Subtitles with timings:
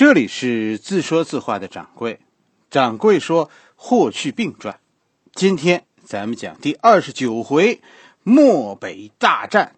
[0.00, 2.20] 这里是自说自话的掌柜，
[2.70, 4.74] 掌柜说《霍去病传》，
[5.34, 7.82] 今天咱们讲第二十九回
[8.22, 9.76] 漠北大战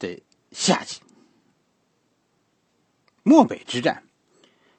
[0.00, 0.98] 的下集。
[3.22, 4.02] 漠北之战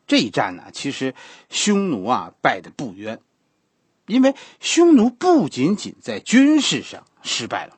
[0.07, 1.15] 这一战呢，其实
[1.49, 3.21] 匈奴啊败得不冤，
[4.07, 7.77] 因为匈奴不仅仅在军事上失败了，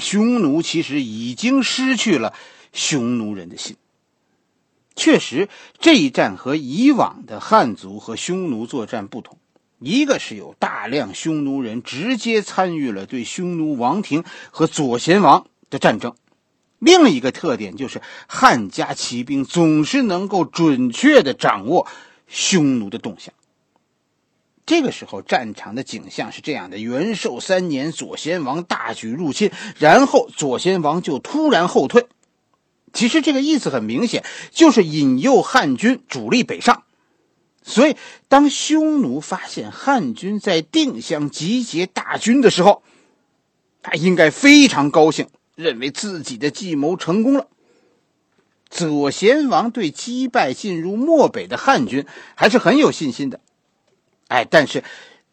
[0.00, 2.34] 匈奴其实已经失去了
[2.72, 3.76] 匈奴人的心。
[4.96, 5.48] 确实，
[5.78, 9.38] 这一战和以往的汉族和匈奴作战不同，
[9.80, 16.14] 一个是有大量匈奴人直接参与了对匈奴王庭和左贤王的战争，
[16.78, 21.88] 另一个特点就是汉家骑兵总是能够准确的掌握
[22.28, 23.34] 匈奴的动向。
[24.64, 32.06] 这个时候，战场的景象是这样的：元寿三年，左贤王大举入侵，然后左贤王就突然后退。
[32.94, 36.84] 其实这个意思很明显，就是引诱汉军主力北上。
[37.66, 37.96] 所以，
[38.28, 42.82] 当匈奴发现汉军在定襄集结大军的时候，
[43.82, 47.48] 他应该非常高兴，认为自己的计谋成功了。
[48.68, 53.40] 左贤王对击败进入漠北的汉军还是很有信心的。
[54.28, 54.84] 哎，但是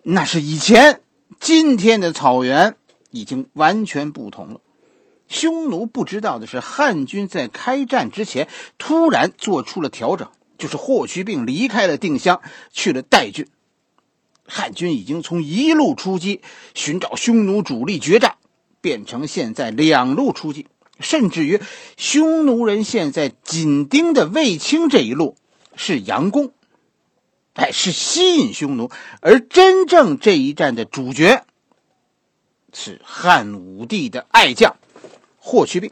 [0.03, 1.01] 那是以前，
[1.39, 2.75] 今天的草原
[3.09, 4.61] 已经完全不同了。
[5.31, 12.41] 匈奴不知道的是，汉军在开战之前突然做出了调整，就是霍去病离开了定襄，
[12.73, 13.47] 去了代郡。
[14.45, 16.41] 汉军已经从一路出击
[16.75, 18.35] 寻找匈奴主力决战，
[18.81, 20.67] 变成现在两路出击，
[20.99, 21.61] 甚至于
[21.95, 25.37] 匈奴人现在紧盯的卫青这一路
[25.77, 26.51] 是佯攻，
[27.53, 31.45] 哎，是吸引匈奴，而真正这一战的主角
[32.73, 34.75] 是汉武帝的爱将。
[35.43, 35.91] 霍去病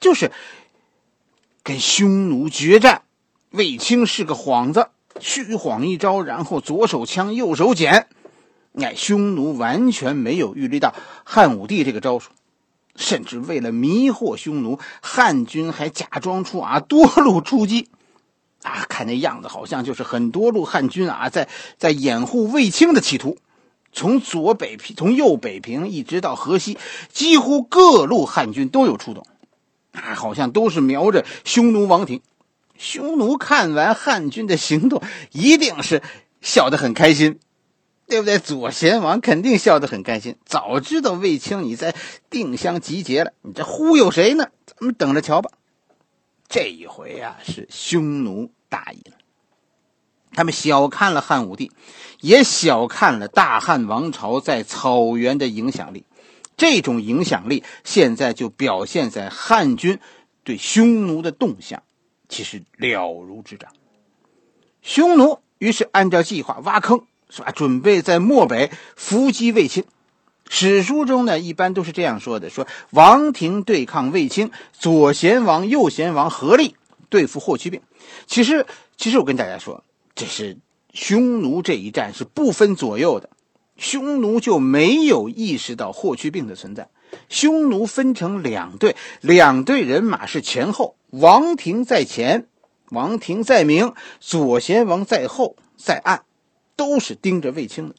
[0.00, 0.32] 就是
[1.62, 3.02] 跟匈奴决战，
[3.50, 8.04] 卫青是个幌子，虚晃一招，然后左手枪，右手锏。
[8.74, 10.94] 哎，匈奴完全没有预料到
[11.24, 12.30] 汉武帝这个招数，
[12.96, 17.88] 甚至为了迷惑匈奴，汉军还假装出啊多路出击，
[18.62, 21.48] 啊，看那样子好像就是很多路汉军啊在
[21.78, 23.38] 在掩护卫青的企图。
[23.94, 26.76] 从左北平，从右北平一直到河西，
[27.10, 29.24] 几乎各路汉军都有出动，
[29.92, 32.20] 啊，好像都是瞄着匈奴王庭。
[32.76, 35.00] 匈奴看完汉军的行动，
[35.30, 36.02] 一定是
[36.40, 37.38] 笑得很开心，
[38.08, 38.40] 对不对？
[38.40, 41.94] 左贤王肯定笑得很开心，早知道卫青你在
[42.28, 44.48] 定襄集结了，你这忽悠谁呢？
[44.66, 45.50] 咱们等着瞧吧。
[46.48, 49.16] 这一回啊，是匈奴大意了。
[50.34, 51.70] 他们小看了汉武帝，
[52.20, 56.04] 也小看了大汉王朝在草原的影响力。
[56.56, 59.98] 这种影响力现在就表现在汉军
[60.44, 61.82] 对匈奴的动向，
[62.28, 63.72] 其实了如指掌。
[64.82, 67.50] 匈奴于是按照计划挖坑，是吧？
[67.50, 69.84] 准备在漠北伏击卫青。
[70.48, 76.76] 史书中呢，一般都是这样说的：说王庭对抗卫青，左贤王、右贤王合力
[77.08, 77.80] 对付霍去病。
[78.26, 78.66] 其实，
[78.96, 79.82] 其实我跟大家说。
[80.14, 80.58] 这是
[80.92, 83.30] 匈奴这一战是不分左右的，
[83.76, 86.88] 匈奴就没有意识到霍去病的存在。
[87.28, 92.46] 匈奴分成两队，两队人马是前后，王庭在前，
[92.90, 96.24] 王庭在明，左贤王在后，在暗，
[96.76, 97.94] 都是盯着卫青的。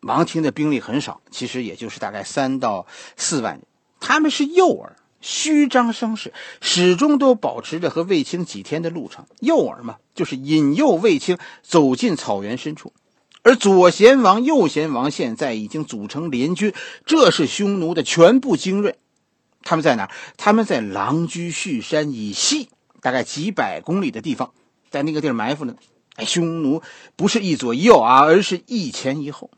[0.00, 2.86] 王庭的兵力很少，其实也就是大概三到
[3.16, 3.62] 四万人，
[4.00, 4.90] 他们是诱饵。
[5.24, 9.24] 虚张声势，始终都保持着和卫青几天的路程。
[9.40, 12.92] 诱饵嘛，就是引诱卫青走进草原深处。
[13.42, 16.74] 而左贤王、右贤王现在已经组成联军，
[17.06, 18.96] 这是匈奴的全部精锐。
[19.62, 20.10] 他们在哪？
[20.36, 22.68] 他们在狼居胥山以西，
[23.00, 24.52] 大概几百公里的地方，
[24.90, 25.74] 在那个地儿埋伏呢。
[26.16, 26.82] 哎，匈奴
[27.16, 29.50] 不是一左一右啊，而是一前一后。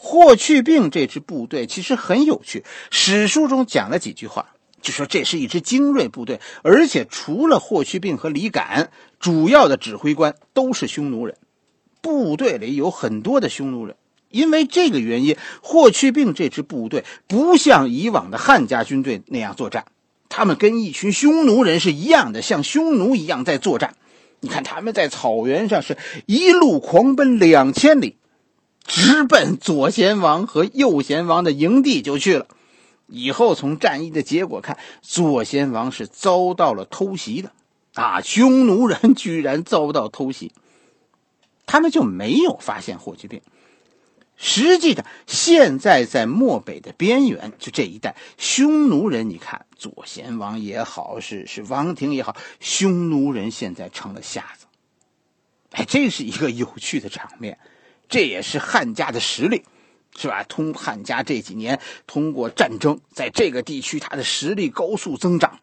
[0.00, 11.36] 霍去病这支部队其实很有趣，史书中讲了几句话，就说这是一支精锐部队，而且除了霍去病和李敢，主要的指挥官都是匈奴人，
[12.00, 13.96] 部队里有很多的匈奴人。
[14.30, 19.86] 因为这个原因，霍去病这支部队不像以往的汉家军队那样作战，
[20.28, 23.96] 他们跟一群匈奴人是一样的，像匈奴一样在作战。
[24.38, 25.96] 你看他们在草原上是
[26.26, 28.14] 一路狂奔两千里。
[28.88, 32.48] 直奔左贤王和右贤王的营地就去了。
[33.06, 37.52] 以后从战役的结果看，左贤王是遭到了偷袭的。
[37.94, 40.52] 啊，匈奴人居然遭到偷袭，
[41.66, 43.40] 他们就没有发现霍去病。
[44.36, 54.66] 实际上，现在在漠北的边缘，就这一带，匈奴人，你看左贤王也好，是是王庭也好，匈奴人现在成了瞎子。
[55.72, 57.58] 哎，这是一个有趣的场面，
[58.08, 59.64] 这也是汉家的实力，
[60.16, 60.42] 是吧？
[60.44, 65.60] 通汉家这几年通过战争，在这个地区他的实力高速增长。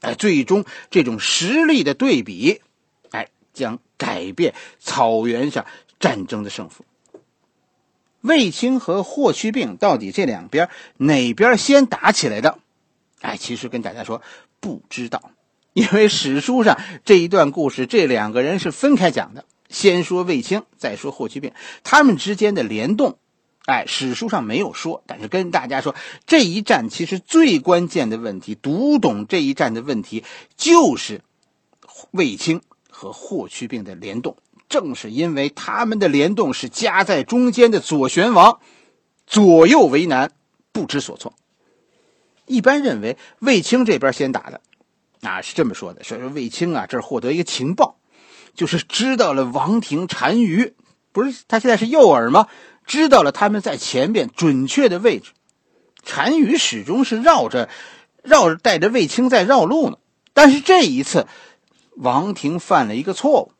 [0.00, 2.60] 哎，最终这种实力的对比，
[3.10, 5.64] 哎，将改变草原上
[6.00, 6.84] 战争的胜负。
[8.22, 12.58] 卫青和霍去病到底这两边哪边先打起来的？
[13.20, 14.22] 哎，其实跟大家说
[14.58, 15.30] 不知道，
[15.72, 19.44] 因为史书上这一段故事，这两个人是分开讲的。
[19.72, 21.52] 先说卫青，再说霍去病，
[21.82, 23.18] 他们之间的联动，
[23.64, 25.02] 哎，史书上没有说。
[25.06, 25.96] 但是跟大家说，
[26.26, 30.22] 这一战其实最关键的问题，读懂这一战的问题，
[30.56, 31.22] 就是
[32.12, 34.36] 卫青和霍去病的联动。
[34.68, 38.60] 正是因为他们的联动是夹在中间的左旋王，
[39.26, 40.32] 左右为难，
[40.72, 41.34] 不知所措。
[42.46, 44.62] 一般认为卫青这边先打的，
[45.20, 47.98] 啊是这么说的，说说卫青啊这获得一个情报，
[48.54, 50.74] 就是知道了王庭单于，
[51.12, 52.48] 不是他现在是诱饵吗？
[52.84, 55.30] 知道了他们在前边准确的位置，
[56.04, 57.68] 单于始终是绕着，
[58.22, 59.98] 绕着带着卫青在绕路呢。
[60.32, 61.26] 但是这一次，
[61.96, 63.52] 王庭犯了一个错误。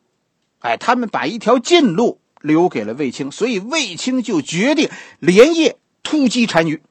[0.59, 4.89] 哎，他们把一条近路留给了卫青，所以卫青就决定
[5.19, 6.81] 连夜突击单于。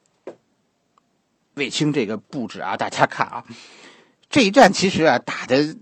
[1.55, 3.45] 卫青这个布置啊，大家看啊，
[4.31, 5.77] 这一战其实啊打的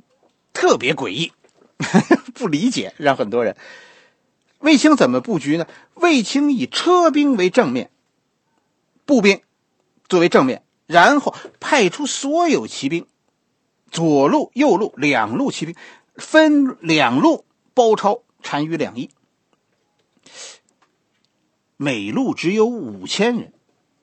[0.52, 1.32] 特别诡异，
[2.34, 3.56] 不理解，让很多人。
[4.58, 5.66] 卫青怎么布局呢？
[5.94, 7.90] 卫青以车兵为正面，
[9.04, 9.40] 步兵
[10.08, 13.06] 作为正面，然后派出所有骑兵，
[13.90, 15.74] 左路、右路两路骑兵
[16.16, 17.44] 分两路。
[17.72, 19.10] 包抄单于两翼，
[21.78, 23.52] 每路只有五千人。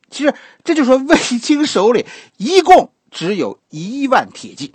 [0.09, 0.33] 其实
[0.63, 2.06] 这就说卫青手里
[2.38, 4.73] 一共只有一万铁骑。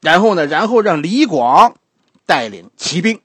[0.00, 1.76] 然后呢，然后让李广
[2.32, 3.20] 带领骑兵，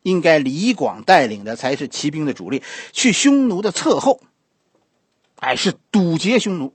[0.00, 2.62] 应该李广带领的才是骑兵的主力，
[2.92, 4.22] 去匈奴的侧后，
[5.36, 6.72] 哎，是堵截匈奴。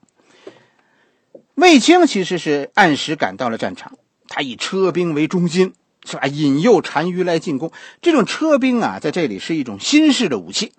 [1.56, 3.98] 卫青其实是按时赶到了战场，
[4.28, 5.74] 他以车兵为中心。
[6.06, 6.28] 是吧？
[6.28, 7.72] 引诱单于来进攻，
[8.02, 10.74] 这种车兵啊，在这里是一种新式的武器，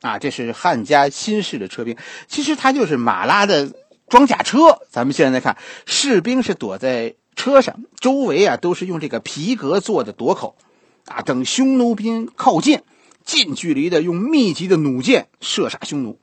[0.00, 1.94] 啊，这是汉家新式的车兵。
[2.26, 3.70] 其实它就是马拉的
[4.08, 4.80] 装甲车。
[4.88, 10.56] 咱们现在看，士兵是躲在车上，周围啊都是用这个皮革做的垛口，
[11.06, 12.82] 啊，等匈奴兵靠近，
[13.24, 16.18] 近距离的用密集的弩箭射杀匈奴。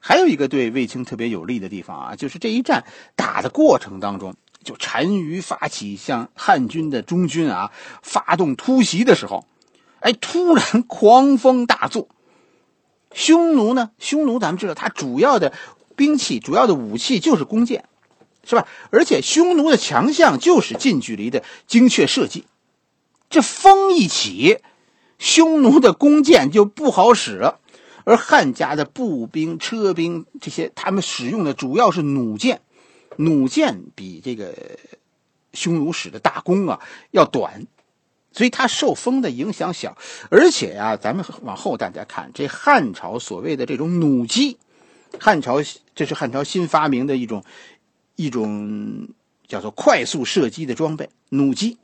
[0.00, 2.84] 还有一个对卫青特别有利的地方啊，就是这一战
[3.16, 4.34] 打的过程当中。
[4.64, 7.70] 就单于发起向汉军的中军啊
[8.02, 9.46] 发动突袭的时候，
[10.00, 12.08] 哎，突然狂风大作。
[13.12, 13.90] 匈奴呢？
[13.98, 15.52] 匈奴咱们知道，它主要的
[15.96, 17.84] 兵器、主要的武器就是弓箭，
[18.48, 18.66] 是吧？
[18.90, 22.46] 而且匈奴的强项就是近距离的精确射击。
[23.28, 24.60] 这风一起，
[25.18, 27.60] 匈奴的弓箭就不好使了，
[28.04, 32.62] 而汉家的步兵、车兵这些，他们使用的主要是弩箭。
[33.16, 34.54] 弩箭比这个
[35.52, 36.80] 匈奴使的大弓啊
[37.10, 37.66] 要短，
[38.32, 39.98] 所以它受风的影响小。
[40.30, 44.56] 而且呀，咱们往后大家看，这汉朝所谓的这种弩机，
[45.20, 45.58] 汉朝
[45.94, 47.44] 这是汉朝新发明的一种
[48.18, 49.08] 一种
[49.46, 51.78] 叫做快速射击的装备——弩机。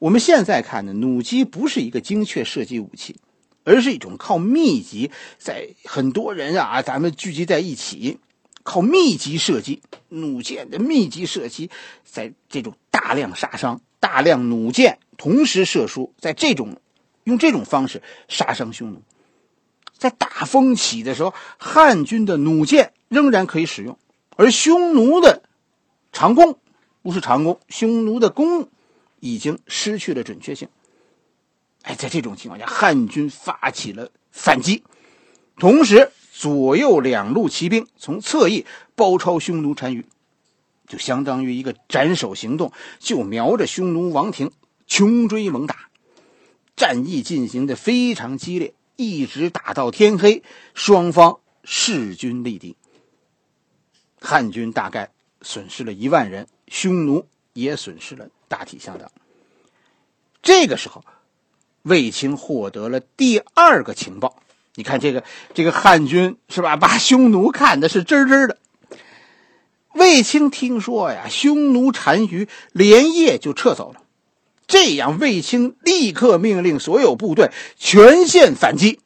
[0.00, 3.14] 我们现在看呢，弩机不是一个精确射击武器，
[3.62, 8.18] 而是一种靠密集，在很多人啊，咱们聚集在一起。
[8.64, 11.70] 靠密集射击，弩箭的密集射击，
[12.02, 16.80] 在这种大量杀伤、大量弩箭同时射出，在这种
[17.22, 19.02] 用这种方式杀伤匈奴。
[19.96, 23.96] 在大风起的时候，汉军的弩箭仍然可以使用，
[24.36, 25.42] 而匈奴的
[26.14, 26.58] 长弓
[27.02, 28.70] 不是长弓，匈奴的弓
[29.20, 30.68] 已经失去了准确性。
[31.82, 34.82] 哎，在这种情况下，汉军发起了反击，
[35.58, 36.10] 同时。
[36.36, 38.66] 左右两路骑兵从侧翼
[38.96, 40.04] 包抄匈奴单于，
[40.88, 44.50] 就相当于一个斩首行动，就瞄着匈奴王庭
[44.84, 45.88] 穷追猛打，
[46.74, 50.42] 战役进行的非常激烈，一直打到天黑，
[50.74, 52.76] 双方势均力敌。
[54.20, 55.12] 汉军大概
[55.44, 59.08] 损失了一万人，匈奴也损失了大体相当。
[60.42, 61.04] 这个时候，
[61.82, 64.42] 卫青获得了第二个情报。
[64.74, 65.22] 你看这个
[65.54, 66.76] 这个汉军是吧？
[66.76, 68.58] 把匈奴看的是真真的。
[69.92, 74.02] 卫青听说呀，匈奴单于连夜就撤走了，
[74.66, 78.98] 这样卫青立刻命令所有部队全线反击。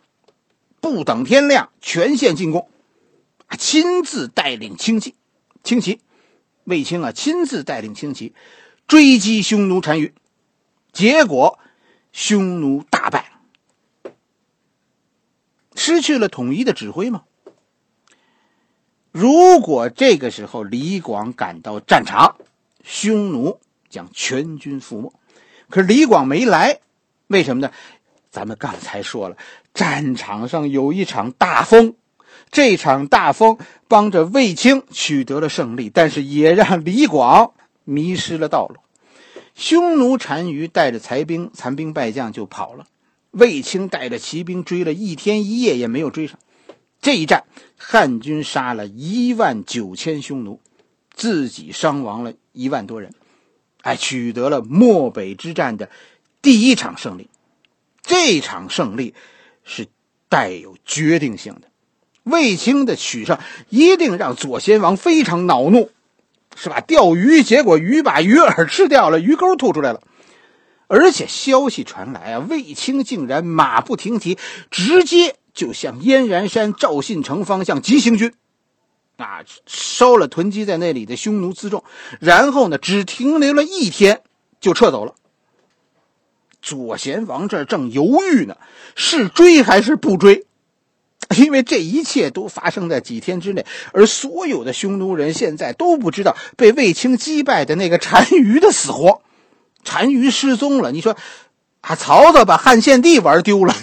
[0.81, 2.71] 不等天亮，全线进攻，
[3.59, 5.15] 亲自带领轻骑，
[5.63, 6.01] 轻骑，
[6.69, 8.35] 卫青啊，亲自带领轻骑
[8.87, 10.13] 追击匈奴单于，
[10.93, 11.59] 结果
[12.13, 13.33] 匈奴大败，
[15.75, 17.25] 失去了统一的指挥吗？
[19.11, 22.37] 如果这个时候李广赶到战场，
[22.85, 23.59] 匈奴
[23.89, 25.13] 将全军覆没。
[25.71, 26.81] 可是李广没来，
[27.27, 27.73] 为什么呢？
[28.31, 29.37] 咱们刚才说了，
[29.73, 31.97] 战场上有一场大风，
[32.51, 37.53] 这场大风帮着卫青取得了胜利，但是也让李广
[37.85, 38.77] 迷失了道路。
[39.55, 42.87] 匈奴单于带着残兵、残兵败将就跑了，
[43.33, 46.39] 卫青带着骑兵追了一天一夜也没有追上。
[47.01, 47.45] 这一战，
[47.77, 50.61] 汉军杀了一万九千匈奴，
[51.15, 53.13] 自己伤亡了一万多人。
[53.83, 55.89] 哎，取得了漠北之战的
[56.43, 57.29] 第一场胜利，
[58.03, 59.15] 这场胜利
[59.65, 59.87] 是
[60.29, 61.68] 带有决定性的。
[62.29, 65.91] 卫青的取胜一定让左贤王非常恼怒，
[66.57, 66.81] 是吧？
[66.81, 70.01] 钓鱼，结果鱼把鱼饵吃掉了，鱼钩吐出来了。
[70.87, 74.39] 而且消息传来啊，卫青竟然马不停蹄，
[74.71, 78.33] 直接就向燕然山赵信城方向急行军。
[79.17, 81.85] 啊，烧了囤积在那里的匈奴辎重，
[82.21, 84.23] 然后呢，只停留了一天
[84.61, 85.15] 就撤走了。
[86.63, 88.57] 左贤王这正犹豫呢，
[88.97, 90.47] 是追还是不追？
[91.37, 99.21] 因为这一切都发生在几天之内，而所有的匈奴人现在都不知道被卫青击败的那个单于的死活。
[99.85, 101.17] 单于失踪了，你说
[101.83, 103.75] 啊，曹操把汉献帝玩丢了，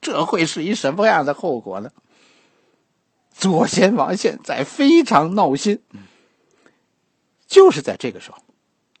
[0.00, 1.90] 这会是一什么样的后果呢？
[3.32, 5.80] 左贤王现在非常闹心，
[7.46, 8.38] 就是在这个时候，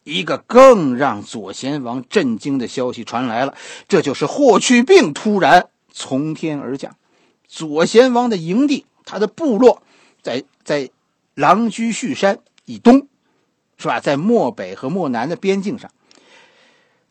[0.04, 3.54] 一个更让左贤王震惊的消息传来了，
[3.88, 6.96] 这就是霍去病突然从天而降。
[7.50, 9.82] 左贤王的营地，他的部落
[10.22, 10.88] 在在
[11.34, 13.08] 狼居胥山以东，
[13.76, 13.98] 是吧？
[13.98, 15.90] 在漠北和漠南的边境上，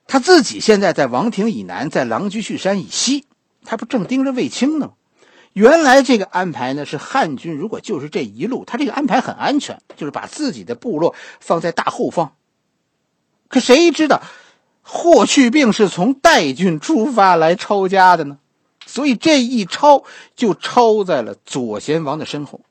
[0.07, 3.25] 他自己现在在王庭以南，在狼居胥山以西，
[3.65, 4.93] 他不正盯着卫青呢吗？
[5.51, 12.33] 原来这个安排呢，是汉军如果就是这一路，他这个安排很安全，就是把自己的部落放在大后方。
[13.49, 14.21] 可谁知道，
[14.83, 18.37] 霍去病是从代郡出发来抄家的呢？
[18.89, 20.03] 所以这一抄
[20.35, 22.61] 就抄在了左贤王的身后。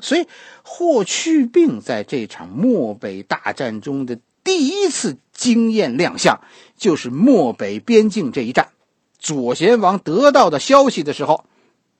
[0.00, 0.26] 所以
[0.62, 6.40] 霍去病在这场漠北大战中的第一次惊艳亮相，
[6.76, 8.72] 就是漠北边境这一战。
[9.18, 11.44] 左贤王得到的消息的时候。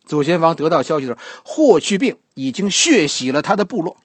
[0.06, 3.96] 左贤王得到消息的时候，霍去病已经血洗了他的部落。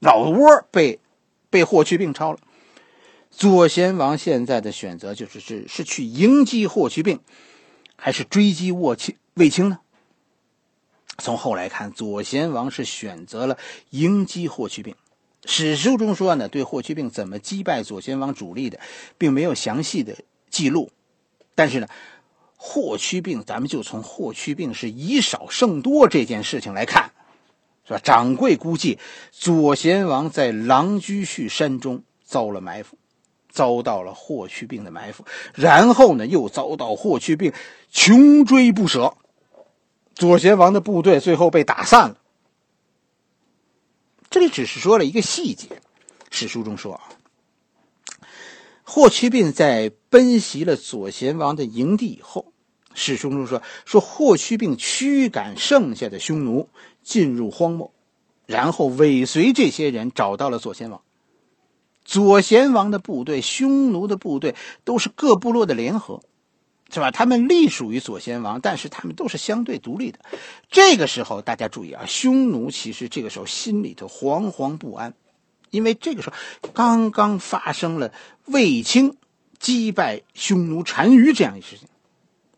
[0.00, 0.98] 老窝被
[1.50, 2.38] 被霍去病抄了。
[3.30, 7.20] 左贤王现在的选择就是是是去迎击霍去病，
[7.96, 9.78] 还是追击沃清卫青呢？
[11.18, 13.56] 从后来看，左贤王是选择了
[13.90, 14.94] 迎击霍去病。
[15.44, 18.78] 史书中说呢，对霍去病怎么击败左贤王主力的，
[19.16, 20.16] 并没有详细的
[20.50, 20.90] 记录，
[21.54, 21.88] 但是呢。
[22.62, 27.10] 霍去病，咱们就从霍去病是以少胜多这件事情来看，
[27.88, 28.00] 是吧？
[28.04, 28.98] 掌柜估计，
[29.32, 32.98] 左贤王在狼居胥山中遭了埋伏，
[33.50, 37.52] 遭到了霍去病的埋伏，然后呢，又遭到霍去病
[37.90, 39.14] 穷追不舍，
[40.14, 42.16] 左贤王的部队最后被打散了。
[44.30, 45.68] 这里只是说了一个细节，
[46.30, 47.02] 史书中说啊，
[48.84, 52.46] 霍去病在奔袭了左贤王的营地以后。
[52.92, 56.68] 史书中说：“说霍去病驱赶剩下的匈奴
[57.04, 57.92] 进入荒漠，
[58.46, 61.00] 然后尾随这些人找到了左贤王。
[62.10, 66.22] 左贤王的部队、匈奴的部队都是各部落的联合，
[66.92, 67.12] 是吧？
[67.12, 70.18] 他们隶属于左贤王，但是他们都是相对独立的。
[70.72, 75.14] 这个时候，大家注意啊，匈奴其实这个时候心里头惶惶不安，
[75.70, 76.36] 因为这个时候
[76.74, 78.12] 刚刚发生了
[78.46, 79.16] 卫青
[79.60, 81.86] 击败匈奴单于这样一事情。”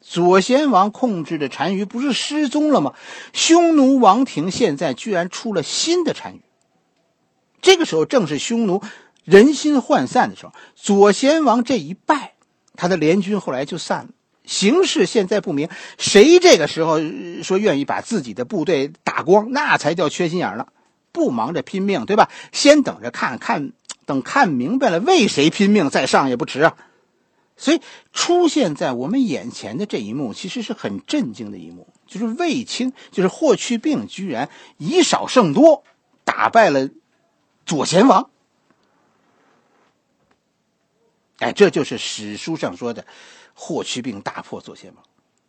[0.01, 2.95] 左贤王控制的单于不是失踪了吗？
[3.35, 6.41] 匈奴王庭现在居然出了新的单于。
[7.61, 8.83] 这个时候正是匈奴
[9.25, 10.53] 人心涣散的时候。
[10.75, 12.35] 左贤王这一败，
[12.75, 14.09] 他的联军后来就散了。
[14.45, 16.99] 形势现在不明，谁这个时候
[17.43, 20.73] 说愿意把自己的部队打光，那才叫缺心眼了。
[21.13, 22.29] 不忙着拼命，对吧？
[22.51, 23.73] 先等着看看，
[24.07, 26.77] 等看明白了为谁拼命再上也不迟啊。
[27.57, 27.81] 所以
[28.13, 34.49] 出现在我们眼前的这一幕，其实是很震惊的一幕，就是卫青，就是霍去病，居然
[34.79, 35.85] 以少胜多，
[36.25, 36.89] 打败了
[37.65, 38.31] 左贤王。
[41.43, 43.05] 哎，这就是史书上说的
[43.55, 45.05] 霍去病大破左贤王。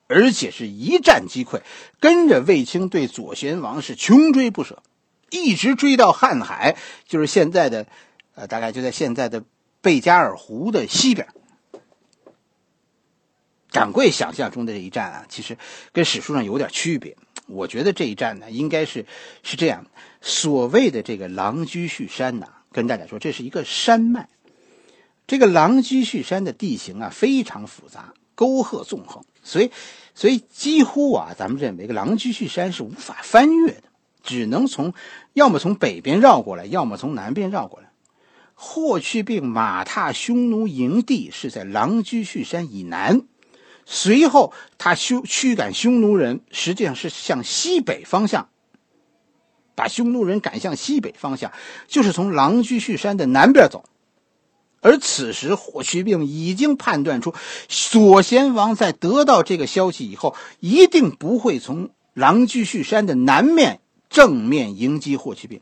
[0.08, 1.62] 而且是一战击溃，
[2.00, 4.84] 跟着卫青对左贤王是穷追不舍，
[5.32, 6.76] 一直追到瀚海，
[7.08, 7.88] 就是现在的，
[8.36, 9.44] 呃，大概就在现在的
[9.82, 11.28] 贝加尔湖的西边。
[13.72, 15.58] 掌柜想象中的这一战啊，其实
[15.94, 17.16] 跟史书上有点区别。
[17.48, 19.06] 我觉得这一战呢，应该是
[19.42, 19.86] 是这样：
[20.22, 24.30] 所谓的这个狼居胥山呐，跟大家说，这是一个山脉。
[25.26, 29.72] 这个狼居胥山的地形啊，非常复杂，沟壑纵横，所以，
[30.14, 33.84] 所以几乎啊，咱们认为，个狼居胥山是无法翻越的，
[34.22, 34.94] 只能从
[35.34, 37.90] 要么从北边绕过来，要么从南边绕过来。
[38.54, 43.22] 霍去病马踏匈奴营地是在狼居胥山以南。
[43.86, 48.48] 随后，他修驱赶匈奴人，实际上是向西北方向，
[49.76, 51.52] 把匈奴人赶向西北方向，
[51.88, 53.86] 就是从狼居胥山的南边走。
[54.84, 57.34] 而此时，霍去病已经判断出，
[57.68, 65.62] 左贤王在得到这个消息以后，一定不会从狼居胥山的南面正面迎击霍去病。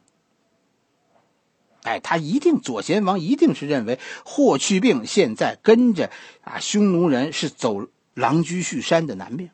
[1.84, 6.12] 哎，他一定，左贤王一定是认为霍去病现在跟着
[6.42, 7.88] 啊匈奴人是走。
[8.14, 9.52] 狼居胥山的南面，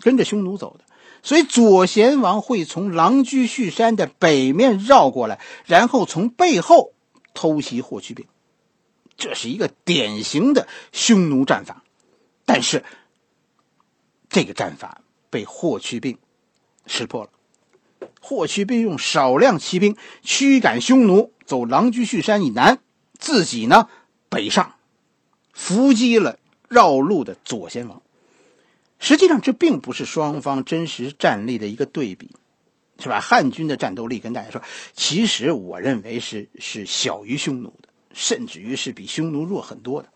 [0.00, 0.86] 跟着匈奴走的，
[1.22, 6.94] 所以左贤王会从狼居胥山的北面绕过来，然后从背后
[7.34, 8.24] 偷袭霍去病。
[9.18, 11.84] 这是一个典型的匈奴战法，
[12.46, 12.82] 但是
[14.30, 16.16] 这个战法被霍去病
[16.86, 17.30] 识破了。
[18.22, 22.78] 霍去病用少量骑兵驱赶匈奴，走狼居胥山以南，
[23.18, 23.90] 自己呢
[24.30, 24.76] 北上，
[25.52, 26.38] 伏击了。
[26.70, 28.02] 绕路的左贤王，
[28.98, 32.28] 实际上这并不是双方真实战力的一个对比，
[32.98, 33.20] 是吧？
[33.20, 34.60] 汉军的战斗力跟大家说，
[34.92, 37.87] 其实我认为是是小于匈奴的，
[38.18, 40.08] 甚至于是比匈奴弱很多的。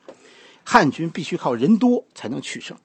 [0.64, 2.76] 汉军必须靠人多才能取胜，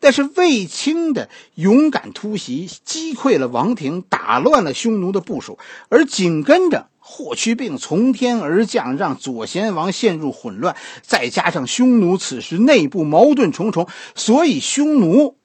[0.00, 6.88] 但是卫青的勇敢突袭击溃了王庭，打乱了匈奴的部署，而紧跟着。
[7.06, 10.74] 霍去病从天而降，让左贤王陷入混乱。
[11.02, 15.36] 再加上匈奴此时内部矛盾重重，所以匈奴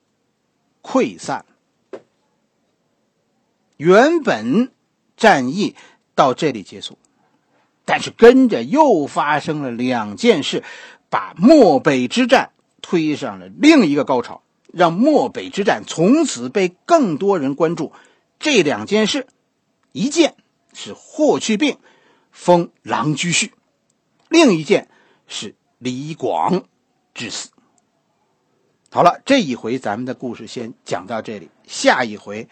[0.81, 1.43] 溃散。
[3.75, 4.71] 原本
[5.17, 5.75] 战役
[6.15, 6.97] 到这里结束，
[7.89, 10.63] 但是跟着又发生了两件事，
[11.09, 12.51] 把漠北之战
[12.83, 17.91] 推上了另一个高潮，让漠北之战从此被更多人关注。
[18.37, 19.25] 这两件事，
[19.91, 20.35] 一件。
[20.71, 21.79] 是霍去病
[22.31, 23.49] 封狼居胥，
[24.29, 24.87] 另一件
[25.27, 26.63] 是李广
[27.15, 27.49] 之死。
[28.91, 32.47] 好了，这一回咱们的故事先讲到这里，下一回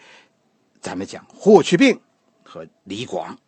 [0.80, 2.00] 咱们讲霍去病
[2.42, 3.38] 和李广。